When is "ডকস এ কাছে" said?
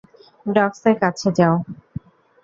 0.45-1.29